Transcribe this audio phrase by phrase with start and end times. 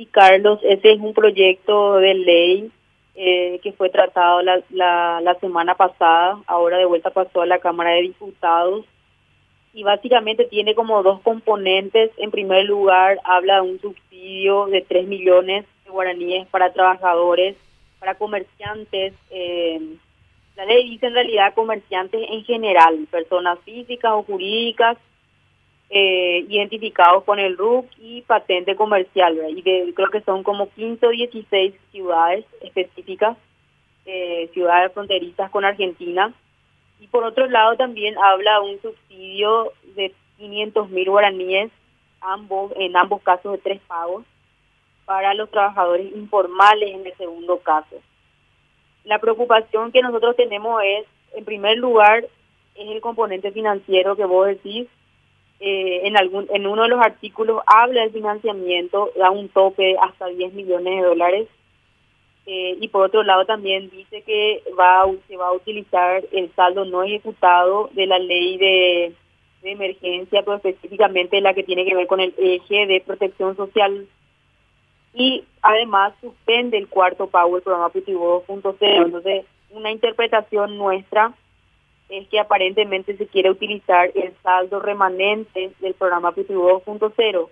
[0.00, 2.70] Sí, Carlos, ese es un proyecto de ley
[3.14, 8.00] eh, que fue tratado la, semana pasada, ahora de vuelta pasó a la Cámara de
[8.00, 8.86] Diputados
[9.74, 12.12] y básicamente tiene como dos componentes.
[12.16, 17.56] En primer lugar, habla de un subsidio de 3 millones de guaraníes para trabajadores,
[17.98, 19.12] para comerciantes.
[19.28, 19.82] Eh,
[20.56, 24.96] la ley dice en realidad comerciantes en general, personas físicas o jurídicas
[25.90, 29.38] eh, identificados con el RUC y patente comercial.
[29.48, 33.36] Y creo que son como 15 o 16 ciudades específicas,
[34.06, 36.32] eh, ciudades fronterizas con Argentina.
[37.00, 41.70] Y por otro lado también habla de un subsidio de 500 mil guaraníes
[42.20, 44.24] ambos, en ambos casos de tres pagos
[45.04, 47.96] para los trabajadores informales en el segundo caso.
[49.04, 52.24] La preocupación que nosotros tenemos es, en primer lugar,
[52.74, 54.86] es el componente financiero que vos decís.
[55.62, 60.26] Eh, en, algún, en uno de los artículos habla del financiamiento, da un tope hasta
[60.26, 61.48] 10 millones de dólares.
[62.46, 66.86] Eh, y por otro lado también dice que va se va a utilizar el saldo
[66.86, 69.12] no ejecutado de la ley de,
[69.62, 74.06] de emergencia, pero específicamente la que tiene que ver con el eje de protección social
[75.12, 78.76] y además suspende el cuarto pago del programa Putivo 2.0.
[78.80, 81.34] Entonces, una interpretación nuestra
[82.10, 87.48] es que aparentemente se quiere utilizar el saldo remanente del programa Putivo 2.0,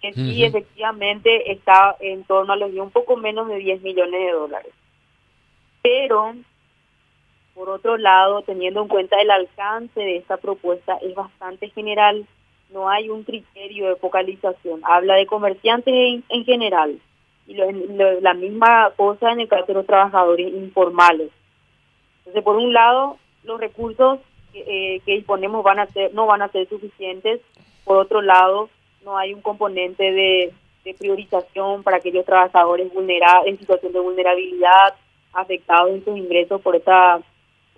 [0.00, 4.32] que sí efectivamente está en torno a los un poco menos de 10 millones de
[4.32, 4.72] dólares.
[5.82, 6.34] Pero,
[7.54, 12.26] por otro lado, teniendo en cuenta el alcance de esta propuesta, es bastante general
[12.72, 14.80] no hay un criterio de focalización.
[14.84, 15.92] Habla de comerciantes
[16.28, 17.00] en, general
[17.46, 21.30] y la misma cosa en el caso de los trabajadores informales.
[22.18, 24.20] Entonces, por un lado, los recursos
[24.52, 27.40] eh, que disponemos ser no van a ser suficientes.
[27.84, 28.68] Por otro lado,
[29.04, 30.52] no hay un componente de,
[30.98, 34.96] priorización para aquellos trabajadores vulnerables en situación de vulnerabilidad,
[35.32, 37.20] afectados en sus ingresos por esta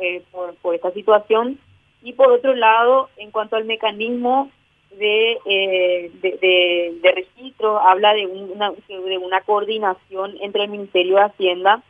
[0.00, 0.22] eh,
[0.60, 1.58] por esta situación.
[2.02, 4.50] Y por otro lado, en cuanto al mecanismo
[4.98, 11.82] eh, de, de, registro, habla de una, de una coordinación entre el Ministerio de Hacienda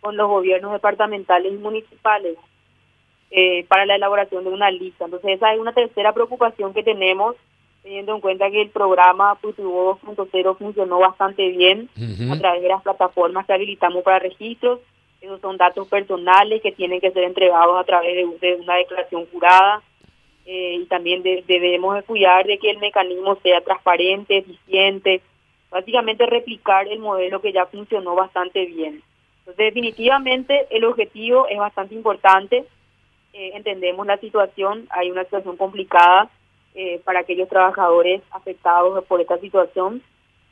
[0.00, 2.36] con los gobiernos departamentales y municipales
[3.30, 5.04] eh, para la elaboración de una lista.
[5.04, 7.36] Entonces esa es una tercera preocupación que tenemos,
[7.82, 11.88] teniendo en cuenta que el programa Futuro 2.0 funcionó bastante bien
[12.30, 14.80] a través de las plataformas que habilitamos para registros.
[15.20, 19.82] Esos son datos personales que tienen que ser entregados a través de una declaración jurada
[20.50, 25.20] eh, y también debemos cuidar de que el mecanismo sea transparente, eficiente,
[25.70, 29.02] básicamente replicar el modelo que ya funcionó bastante bien.
[29.40, 32.64] Entonces, definitivamente el objetivo es bastante importante.
[33.32, 36.30] Eh, entendemos la situación, hay una situación complicada
[36.74, 40.02] eh, para aquellos trabajadores afectados por esta situación,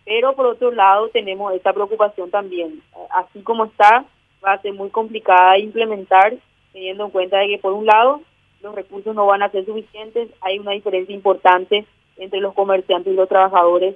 [0.05, 2.83] pero por otro lado tenemos esta preocupación también.
[3.11, 4.05] Así como está,
[4.45, 6.35] va a ser muy complicada de implementar,
[6.73, 8.21] teniendo en cuenta que por un lado
[8.63, 13.17] los recursos no van a ser suficientes, hay una diferencia importante entre los comerciantes y
[13.17, 13.95] los trabajadores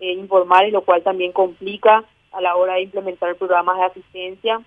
[0.00, 4.60] eh, informales, lo cual también complica a la hora de implementar programas de asistencia.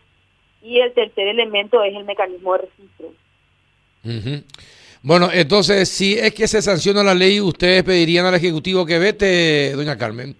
[0.62, 3.10] Y el tercer elemento es el mecanismo de registro.
[5.02, 9.74] Bueno, entonces, si es que se sanciona la ley, ustedes pedirían al Ejecutivo que vete,
[9.74, 10.36] doña Carmen.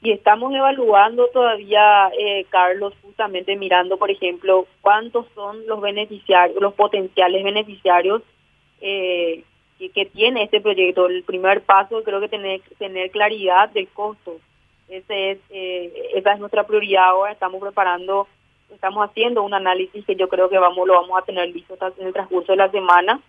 [0.00, 6.74] Y estamos evaluando todavía, eh, Carlos, justamente mirando, por ejemplo, cuántos son los beneficiarios, los
[6.74, 8.22] potenciales beneficiarios
[8.80, 9.42] eh,
[9.78, 11.08] que, tiene este proyecto.
[11.08, 14.38] El primer paso creo que tener tener claridad del costo.
[14.88, 17.32] Ese es, eh, esa es nuestra prioridad ahora.
[17.32, 18.28] Estamos preparando,
[18.72, 22.06] estamos haciendo un análisis que yo creo que vamos lo vamos a tener listo en
[22.06, 23.20] el transcurso de la semana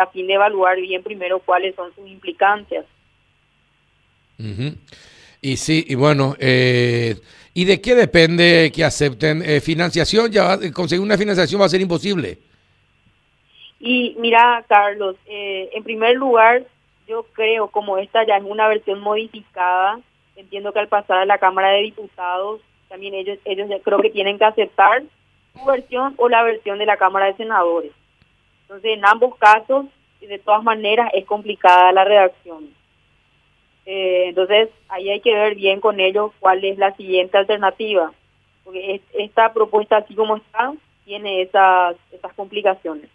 [0.00, 2.84] a fin de evaluar bien primero cuáles son sus implicancias.
[5.40, 7.16] Y sí, y bueno, eh,
[7.54, 10.30] ¿y de qué depende que acepten eh, financiación?
[10.30, 12.38] Ya conseguir una financiación va a ser imposible.
[13.78, 16.64] Y mira, Carlos, eh, en primer lugar,
[17.06, 20.00] yo creo como esta ya es una versión modificada,
[20.34, 24.38] entiendo que al pasar a la Cámara de Diputados, también ellos, ellos creo que tienen
[24.38, 25.02] que aceptar
[25.54, 27.92] su versión o la versión de la Cámara de Senadores.
[28.62, 29.86] Entonces, en ambos casos,
[30.20, 32.70] de todas maneras, es complicada la redacción.
[33.84, 38.12] Eh, entonces, ahí hay que ver bien con ellos cuál es la siguiente alternativa,
[38.64, 40.72] porque esta propuesta, así como está,
[41.04, 43.08] tiene esas, esas complicaciones.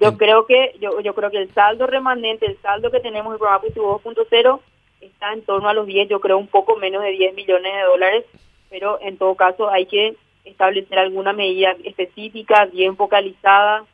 [0.00, 3.32] Yo creo que yo, yo creo que el saldo remanente, el saldo que tenemos en
[3.32, 4.60] el programa Positivo 2.0
[5.00, 7.82] está en torno a los 10, yo creo un poco menos de 10 millones de
[7.82, 8.24] dólares,
[8.70, 13.84] pero en todo caso hay que establecer alguna medida específica, bien focalizada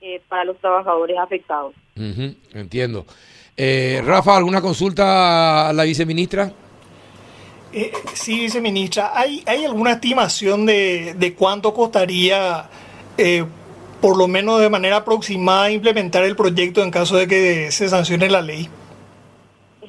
[0.00, 1.74] eh, para los trabajadores afectados.
[2.52, 3.06] Entiendo.
[3.56, 6.52] Eh, Rafa, ¿alguna consulta a la viceministra?
[7.72, 12.68] Eh, sí, viceministra, ¿hay, ¿hay alguna estimación de, de cuánto costaría,
[13.18, 13.44] eh,
[14.00, 18.30] por lo menos de manera aproximada, implementar el proyecto en caso de que se sancione
[18.30, 18.68] la ley?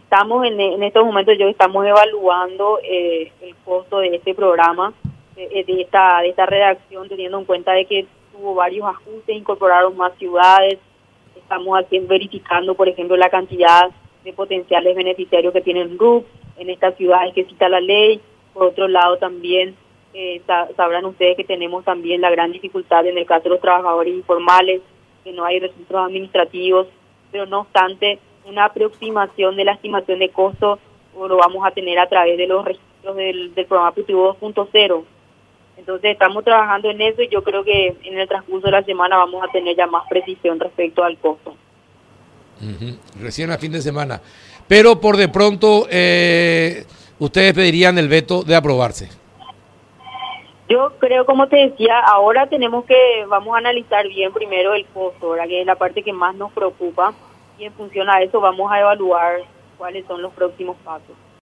[0.09, 4.93] Estamos en, en estos momentos, yo estamos evaluando eh, el costo de este programa,
[5.35, 9.97] de, de, esta, de esta redacción, teniendo en cuenta de que tuvo varios ajustes, incorporaron
[9.97, 10.79] más ciudades,
[11.35, 13.89] estamos haciendo, verificando, por ejemplo, la cantidad
[14.23, 16.25] de potenciales beneficiarios que tienen RUP
[16.55, 18.21] en estas ciudades que cita la ley.
[18.53, 19.75] Por otro lado, también
[20.13, 20.41] eh,
[20.77, 24.81] sabrán ustedes que tenemos también la gran dificultad en el caso de los trabajadores informales,
[25.25, 26.87] que no hay registros administrativos,
[27.29, 30.79] pero no obstante, una aproximación de la estimación de costo
[31.15, 35.03] lo vamos a tener a través de los registros del, del programa Puttivo 2.0.
[35.77, 39.17] Entonces estamos trabajando en eso y yo creo que en el transcurso de la semana
[39.17, 41.55] vamos a tener ya más precisión respecto al costo.
[42.61, 42.97] Uh -huh.
[43.21, 44.21] Recién a fin de semana.
[44.67, 46.85] Pero por de pronto, eh,
[47.19, 49.09] ustedes pedirían el veto de aprobarse.
[50.69, 55.29] Yo creo, como te decía, ahora tenemos que, vamos a analizar bien primero el costo,
[55.29, 55.47] ¿verdad?
[55.47, 57.13] que es la parte que más nos preocupa,
[57.57, 59.41] y en función a eso vamos a evaluar
[59.77, 61.15] cuáles son los próximos pasos.